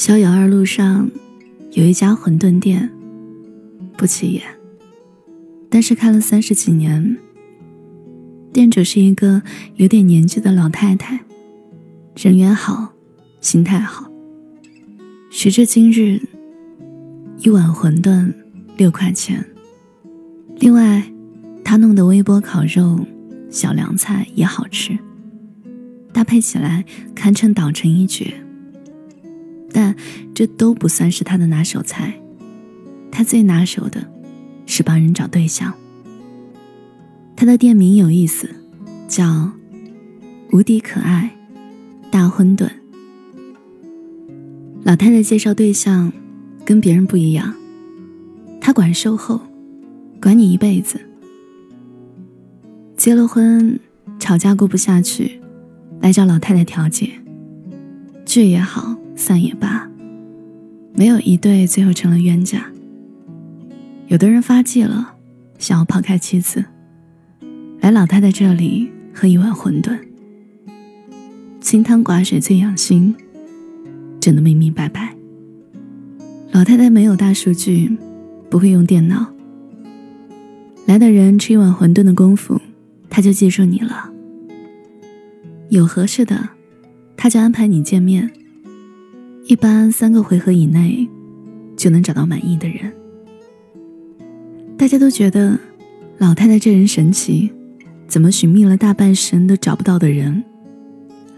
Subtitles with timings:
[0.00, 1.10] 逍遥二路上
[1.72, 2.90] 有一家馄饨店，
[3.98, 4.42] 不起眼，
[5.68, 7.18] 但是开了三十几年。
[8.50, 9.42] 店主是一个
[9.74, 11.20] 有点年纪的老太太，
[12.16, 12.94] 人缘好，
[13.42, 14.10] 心态好。
[15.30, 16.22] 时至今日，
[17.40, 18.32] 一碗馄饨
[18.78, 19.44] 六块钱。
[20.60, 21.12] 另外，
[21.62, 23.04] 她弄的微波烤肉、
[23.50, 24.98] 小凉菜也好吃，
[26.10, 28.32] 搭配起来堪称岛城一绝。
[29.72, 29.94] 但
[30.34, 32.20] 这都不算是他的拿手菜，
[33.10, 34.06] 他最拿手的
[34.66, 35.72] 是帮人找对象。
[37.36, 38.48] 他的店名有意思，
[39.08, 39.50] 叫
[40.52, 41.30] “无敌可爱
[42.10, 42.68] 大馄饨”。
[44.84, 46.12] 老太太介绍对象
[46.64, 47.54] 跟别人不一样，
[48.60, 49.40] 她管售后，
[50.20, 51.00] 管你一辈子。
[52.96, 53.78] 结了婚，
[54.18, 55.40] 吵架过不下去，
[56.00, 57.10] 来找老太太调解，
[58.26, 58.96] 聚也好。
[59.20, 59.86] 散也罢，
[60.94, 62.64] 没有一对最后成了冤家。
[64.06, 65.14] 有的人发迹了，
[65.58, 66.64] 想要抛开妻子，
[67.80, 69.98] 来老太太这里喝一碗馄饨。
[71.60, 73.14] 清汤寡水最养心，
[74.18, 75.14] 整得明明白白。
[76.52, 77.94] 老太太没有大数据，
[78.48, 79.30] 不会用电脑。
[80.86, 82.58] 来的人吃一碗馄饨的功夫，
[83.10, 84.10] 他就记住你了。
[85.68, 86.48] 有合适的，
[87.18, 88.32] 他就安排你见面。
[89.50, 91.08] 一般三个回合以内，
[91.76, 92.92] 就能找到满意的人。
[94.78, 95.58] 大家都觉得
[96.18, 97.50] 老太太这人神奇，
[98.06, 100.44] 怎么寻觅了大半生都找不到的人，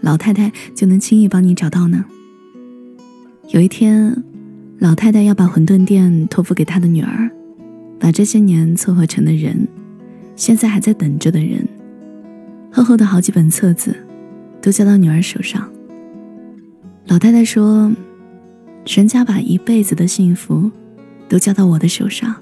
[0.01, 2.05] 老太太就能轻易帮你找到呢？
[3.47, 4.15] 有一天，
[4.77, 7.31] 老太太要把馄饨店托付给她的女儿，
[7.99, 9.67] 把这些年凑合成的人，
[10.35, 11.67] 现在还在等着的人，
[12.71, 13.95] 厚厚的好几本册子，
[14.61, 15.67] 都交到女儿手上。
[17.05, 17.91] 老太太说
[18.87, 20.71] ：“人家把一辈子的幸福
[21.27, 22.33] 都交到我的手上，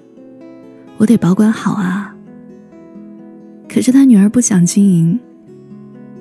[0.97, 2.15] 我得保管好啊。”
[3.67, 5.19] 可是他女儿不想经营，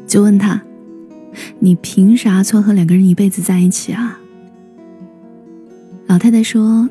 [0.07, 0.63] 就问他
[1.61, 4.19] ：“你凭啥撮合两个人一辈子在一起啊？”
[6.09, 6.89] 老太太说：“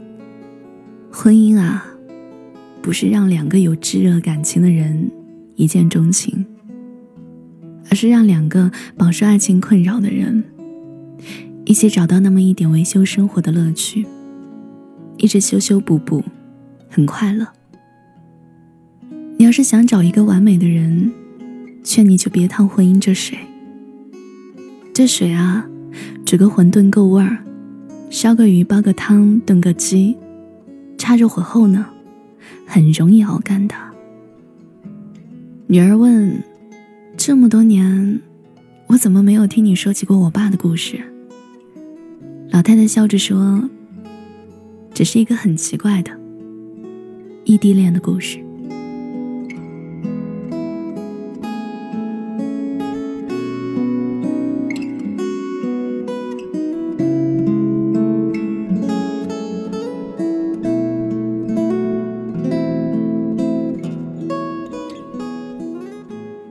[1.12, 1.86] 婚姻啊，
[2.82, 5.10] 不是让两个有炙热感情的人
[5.56, 6.46] 一见钟情，
[7.90, 10.44] 而是让两个饱受爱情困扰的人。”
[11.66, 14.06] 一起找到那么一点维修生活的乐趣，
[15.18, 16.24] 一直修修补补，
[16.90, 17.48] 很快乐。
[19.38, 21.12] 你要是想找一个完美的人，
[21.84, 23.38] 劝你就别趟婚姻这水。
[24.94, 25.66] 这水啊，
[26.26, 27.38] 煮个馄饨够味儿，
[28.10, 30.18] 烧个鱼煲个汤炖个鸡，
[30.98, 31.86] 插着火候呢，
[32.66, 33.76] 很容易熬干的。
[35.68, 36.44] 女儿问：
[37.16, 38.20] 这么多年，
[38.92, 41.00] 我怎么没有听你说起过我爸的故事？
[42.50, 43.70] 老太太笑着说
[44.96, 46.12] ：“只是一个很奇怪的
[47.46, 48.40] 异地恋的故事。”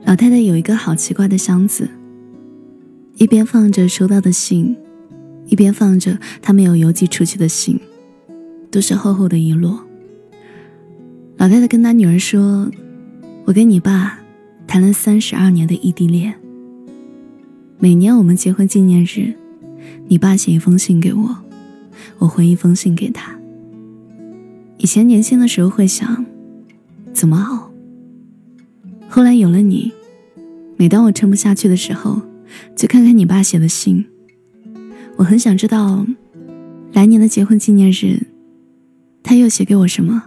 [0.05, 1.89] 老太太有一个好奇怪的箱子，
[3.19, 4.75] 一边放着收到的信。
[5.45, 7.79] 一边放着他没有邮寄出去的信，
[8.69, 9.79] 都是厚厚的一摞。
[11.37, 12.69] 老太太跟她女儿说
[13.45, 14.19] ：“我跟你爸
[14.67, 16.35] 谈了三十二年的异地恋。
[17.79, 19.33] 每年我们结婚纪念日，
[20.07, 21.35] 你爸写一封信给我，
[22.19, 23.35] 我回一封信给他。
[24.77, 26.23] 以前年轻的时候会想，
[27.11, 27.71] 怎么熬？
[29.07, 29.91] 后来有了你，
[30.77, 32.21] 每当我撑不下去的时候，
[32.75, 34.05] 就看看你爸写的信。”
[35.17, 36.05] 我很想知道，
[36.93, 38.27] 来年的结婚纪念日，
[39.21, 40.23] 他又写给我什么。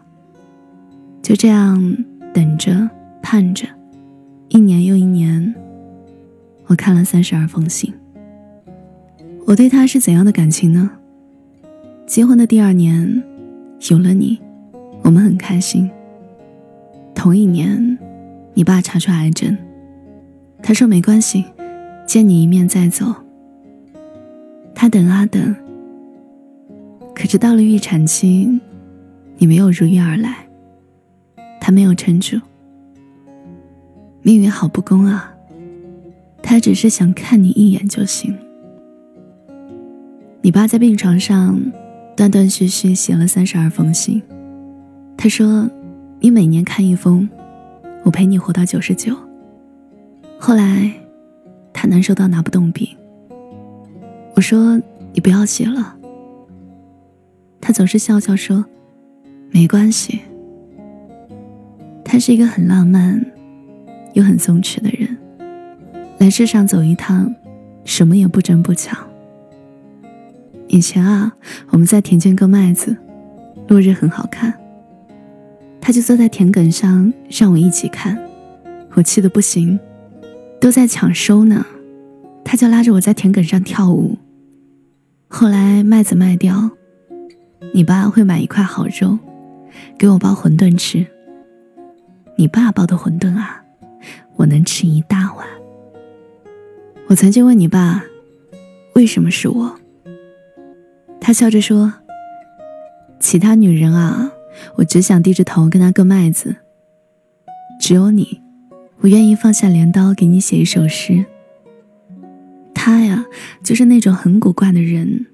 [1.23, 1.97] 就这样
[2.35, 2.91] 等着
[3.23, 3.67] 盼着，
[4.49, 5.55] 一年又一年，
[6.67, 7.93] 我看了三十二封信。
[9.47, 10.91] 我对他是怎样的感情呢？
[12.07, 13.23] 结婚的第二年，
[13.91, 14.39] 有了你，
[15.03, 15.91] 我们很开心。
[17.15, 17.99] 同一年，
[18.53, 19.57] 你爸查出癌症，
[20.63, 21.45] 他说没关系，
[22.13, 23.07] 见你一面再走。
[24.75, 25.57] 他等啊等，
[27.15, 28.61] 可是到了预产期，
[29.39, 30.47] 你没有如约而来，
[31.59, 32.39] 他没有撑住。
[34.21, 35.33] 命运好不公啊！
[36.43, 38.37] 他只是想看你一眼就行。
[40.43, 41.59] 你爸在病床上
[42.15, 44.21] 断断续续写了三十二封信，
[45.17, 45.67] 他说
[46.21, 47.27] ：“你每年看一封，
[48.03, 49.17] 我陪你活到九十九。”
[50.39, 50.93] 后来，
[51.83, 52.97] 他难受到拿不动笔。
[54.37, 54.81] 我说
[55.13, 55.97] ：“你不要写了，
[57.61, 58.65] 他总是笑笑说
[59.51, 60.21] ：“没关系。”
[62.07, 63.21] 他是一个很浪漫
[64.13, 65.19] 又很松弛的人，
[66.19, 67.35] 来世上走一趟，
[67.85, 68.97] 什么也不争不抢。
[70.69, 71.33] 以前啊，
[71.71, 72.97] 我们在田间割麦子，
[73.67, 74.55] 落日很好看，
[75.81, 78.17] 他就坐在田埂上让我一起看，
[78.95, 79.77] 我气得不行，
[80.63, 81.67] 都在抢收呢，
[82.45, 84.17] 他就拉着我在田埂上跳舞。
[85.27, 86.71] 后来麦子卖掉，
[87.75, 89.19] 你爸会买一块好肉，
[89.99, 91.05] 给我包馄饨吃。
[92.37, 93.61] 你爸包的馄饨啊，
[94.37, 95.45] 我能吃一大碗。
[97.09, 98.05] 我曾经问你爸，
[98.95, 99.75] 为什么是我？
[101.21, 101.93] 他笑着说
[103.19, 104.31] ：“其他女人啊，
[104.77, 106.55] 我只想低着头跟他割麦子。
[107.81, 108.41] 只有你，
[109.03, 111.25] 我愿意放下镰刀给你写一首诗。”
[112.75, 113.25] 他呀，
[113.63, 115.27] 就是那种很古怪的人，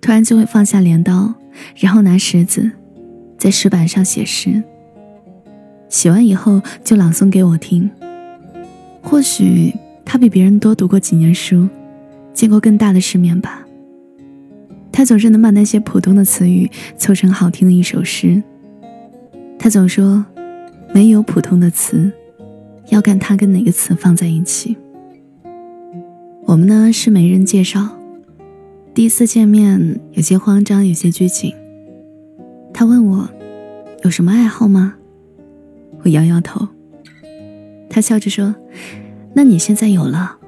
[0.00, 1.34] 突然就会放下镰刀，
[1.76, 2.70] 然后拿石子
[3.38, 4.62] 在石板上写诗。
[5.88, 7.90] 写完以后就朗诵给我听。
[9.02, 9.72] 或许
[10.04, 11.68] 他比别人多读过几年书，
[12.34, 13.64] 见过更大的世面吧。
[14.92, 18.42] 他总是能把那些普通的词语凑成好听的一首诗。
[19.58, 20.24] 他总说，
[20.94, 22.12] 没有普通的词，
[22.88, 24.76] 要看他跟哪个词放在一起。
[26.44, 27.88] 我们呢是媒人介绍，
[28.94, 31.52] 第一次见面有些慌张，有些拘谨。
[32.72, 33.28] 他问我
[34.04, 34.94] 有什么爱好吗？
[36.04, 36.68] 我摇摇头。
[37.88, 38.54] 他笑着说
[39.34, 40.38] ：“那你现在有了，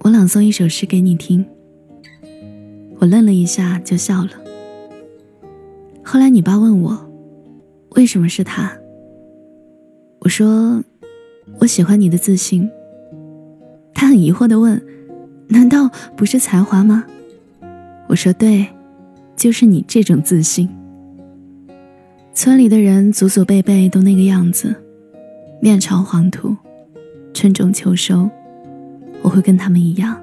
[0.00, 1.44] 我朗诵一首诗给你听。”
[2.98, 4.30] 我愣了一下，就笑了。
[6.02, 7.10] 后来你爸问我，
[7.90, 8.72] 为什么是他？
[10.20, 10.82] 我说
[11.58, 12.68] ：“我喜欢你的自信。”
[13.94, 14.80] 他很疑惑的问。
[15.50, 17.06] 难道不是才华吗？
[18.06, 18.66] 我说对，
[19.34, 20.68] 就是你这种自信。
[22.34, 24.76] 村里的人祖祖辈辈都那个样子，
[25.62, 26.54] 面朝黄土，
[27.32, 28.28] 春种秋收，
[29.22, 30.22] 我会跟他们一样。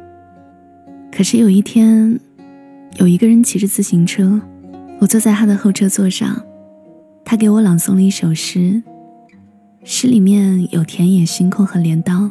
[1.12, 2.19] 可是有一天，
[3.00, 4.39] 有一个人骑着自行车，
[5.00, 6.39] 我坐在他的后车座上，
[7.24, 8.83] 他给我朗诵了一首诗，
[9.88, 12.28] 诗里面有田野、星空和镰刀，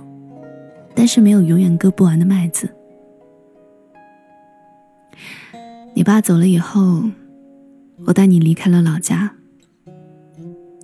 [0.92, 2.68] 但是没有永远割不完的麦子。
[5.94, 7.04] 你爸走了以后，
[8.06, 9.30] 我带你离开了老家。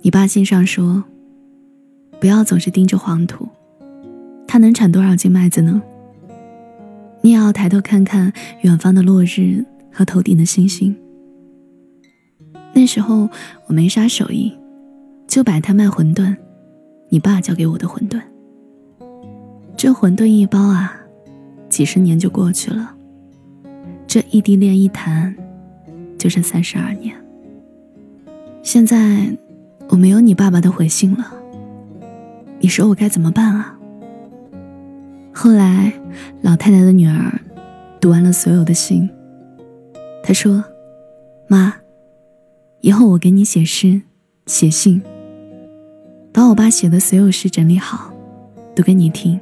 [0.01, 1.03] 你爸信上说
[2.21, 3.49] ：“不要总是盯着黄土，
[4.47, 5.81] 它能产多少斤麦子呢？
[7.19, 8.31] 你也要抬头看看
[8.61, 10.95] 远方的落日和头顶的星星。”
[12.73, 13.29] 那时候
[13.67, 14.57] 我没啥手艺，
[15.27, 16.33] 就摆摊卖馄饨。
[17.13, 18.21] 你爸教给我的馄饨，
[19.75, 20.95] 这馄饨一包啊，
[21.67, 22.95] 几十年就过去了。
[24.07, 25.35] 这异地恋一谈，
[26.17, 27.13] 就是三十二年。
[28.63, 29.27] 现在
[29.89, 31.33] 我没有你爸爸的回信了，
[32.61, 33.77] 你说我该怎么办啊？
[35.33, 35.91] 后来
[36.41, 37.41] 老太太的女儿
[37.99, 39.09] 读完了所有的信，
[40.23, 40.63] 她说
[41.49, 41.75] ：“妈，
[42.79, 44.01] 以后我给你写诗、
[44.45, 45.01] 写信，
[46.33, 48.13] 把我爸写的所有诗整理好，
[48.75, 49.39] 读给你听。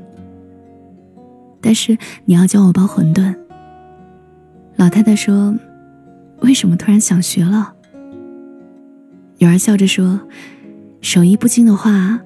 [1.62, 3.36] 但是你要教我包馄饨。”
[4.78, 5.54] 老太太说
[6.42, 7.74] ：“为什么突然想学了？”
[9.40, 10.20] 女儿笑着说
[11.02, 12.20] ：“手艺不精的话，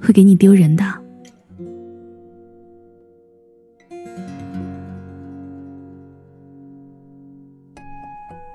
[0.00, 0.84] 会给你丢人的。”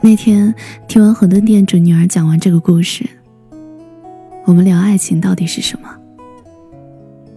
[0.01, 0.55] 那天
[0.87, 3.05] 听完馄饨店主女儿讲完这个故事，
[4.49, 5.87] 我们聊爱情到底是什么。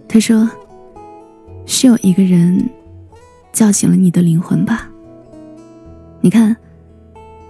[0.07, 0.49] 他说
[1.63, 2.67] ：“是有一个人
[3.51, 4.89] 叫醒了你的灵魂吧。”
[6.21, 6.57] 你看，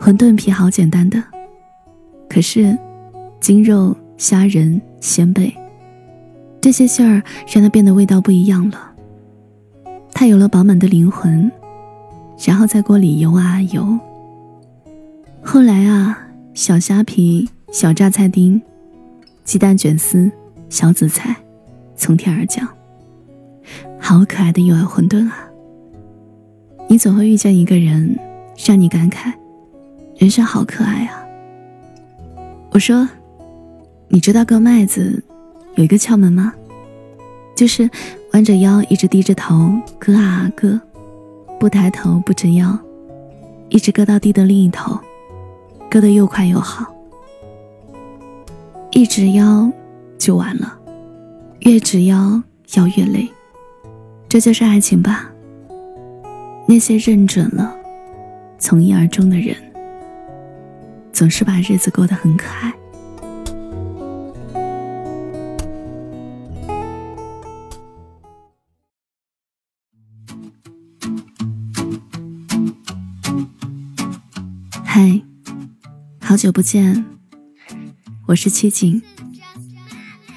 [0.02, 1.24] 馄饨皮好简单的，
[2.28, 2.78] 可是
[3.40, 5.56] 精肉、虾仁、鲜贝
[6.60, 8.92] 这些馅儿让它变得味道不一样了。
[10.12, 11.50] 它有了饱满的灵魂，
[12.46, 13.98] 然后在锅里游啊游。
[15.42, 18.62] 后来啊，小虾皮、小榨菜丁、
[19.44, 20.32] 鸡蛋卷丝、
[20.70, 21.36] 小紫菜
[21.96, 22.68] 从天而降，
[24.00, 25.48] 好可爱的幼儿馄饨啊！
[26.88, 28.18] 你总会遇见一个人。
[28.68, 29.34] 让你感慨，
[30.16, 31.26] 人生好可爱啊！
[32.70, 33.10] 我说，
[34.10, 35.24] 你知道割麦子
[35.74, 36.54] 有一个窍门吗？
[37.56, 37.90] 就是
[38.32, 40.80] 弯着腰，一直低着头割啊割，
[41.60, 42.78] 不抬头不直腰，
[43.70, 45.00] 一直割到地的另一头，
[45.90, 46.93] 割得又快又好。
[48.96, 49.72] 一直腰
[50.20, 50.78] 就完了，
[51.62, 52.42] 越直腰
[52.76, 53.28] 腰越累，
[54.30, 55.32] 这就是爱情吧？
[56.68, 57.76] 那些认准了。
[58.60, 59.58] 从一而终的人，
[61.12, 62.72] 总是把日子过得很可爱。
[74.86, 75.20] 嗨，
[76.22, 77.04] 好久不见，
[78.26, 79.02] 我是七景。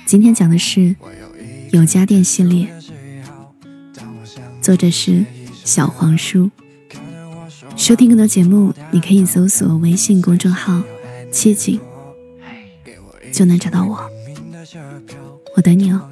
[0.06, 0.96] 今天讲的是
[1.70, 2.68] 有家电系列，
[4.60, 5.24] 作者是
[5.64, 6.50] 小黄书。
[7.76, 10.82] 收听更多节目，你可以搜索微信公众号
[11.30, 11.78] “七景”，
[13.32, 14.10] 就能找到我。
[15.54, 16.08] 我等你哦。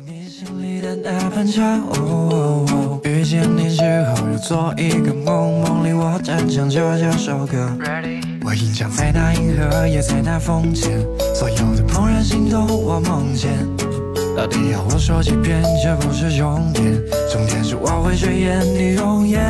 [7.97, 10.91] 我我印象在那银河，也在那风间，
[11.35, 13.51] 所有的怦然心动，我梦见。
[14.37, 15.63] 到底要我说几遍？
[15.83, 16.85] 这不是重点，
[17.33, 19.41] 重点是我会追眼你容颜。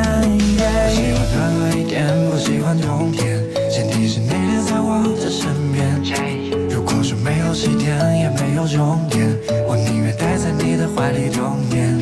[0.89, 5.85] 喜欢暖和一点，不喜欢冬天，前提是那天在我的身边。
[6.69, 9.27] 如果说没有起点，也没有终点，
[9.67, 11.94] 我宁愿待在你的怀里冬眠。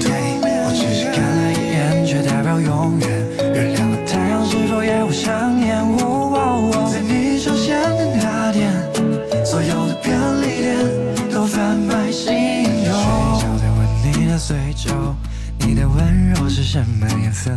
[15.59, 17.51] 你的温柔是什么颜色？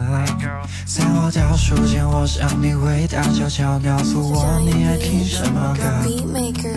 [0.84, 5.82] 在我倒数前，我想你回答，悄悄告诉我你爱听什么歌。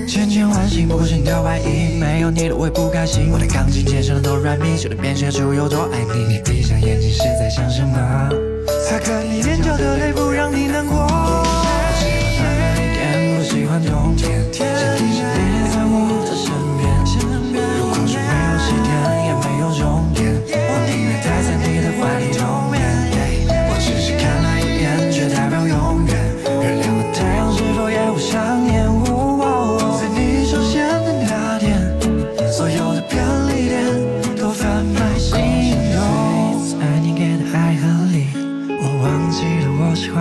[0.08, 3.30] 千千万幸不心跳百亿，没有你的我也不开心。
[3.30, 6.34] 我的钢琴键上的哆来咪，就能变写出有多爱你。
[6.34, 8.30] 你闭上眼睛是在想什么？
[8.90, 10.14] 擦干你眼角的泪，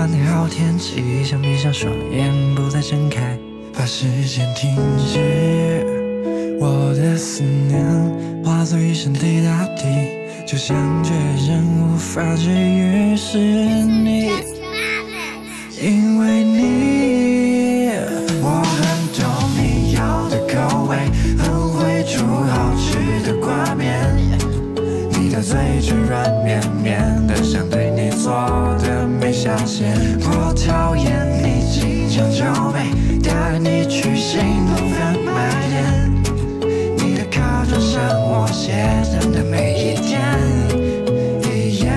[0.07, 3.37] 好天气想闭上双眼，不再睁开，
[3.77, 5.85] 把时间停止。
[6.61, 7.85] 我的思念
[8.45, 9.85] 化作一声滴答滴，
[10.47, 11.13] 就像绝
[11.49, 14.31] 人无法治愈是你，
[15.83, 17.91] 因为你，
[18.41, 18.79] 我很
[19.19, 19.27] 懂
[19.57, 20.97] 你要的口味，
[21.39, 24.17] 很会煮好吃的挂面，
[25.11, 27.88] 你的嘴唇软绵绵的，像对
[28.31, 31.09] 我的美像鲜我讨厌
[31.43, 32.93] 你经常皱眉
[33.25, 36.13] 带你去心动的卖店
[36.99, 38.85] 你的课桌上我写
[39.33, 40.21] 的每一天
[41.41, 41.97] 一眼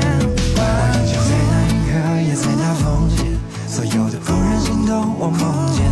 [0.55, 3.27] 万年我吟唱在那银河也在那风间
[3.67, 5.83] 所有的怦然心动我梦见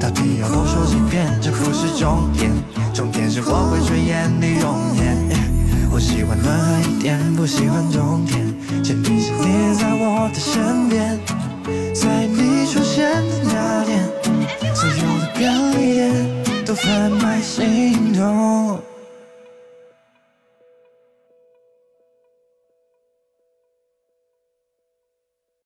[0.00, 2.50] 到底要多说几遍这不是重点
[2.94, 5.50] 重点是我会垂涎你容颜
[5.92, 8.49] 我喜欢暖和一点不喜欢冬天。
[8.82, 11.18] 前提是你在我的身边。
[11.92, 14.08] 在你出现的那天，
[14.74, 15.40] 所有的便
[15.72, 18.80] 利店都贩卖心动。